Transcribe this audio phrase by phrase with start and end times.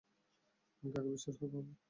[0.83, 1.73] কাকে বিশ্বাস করব আমি?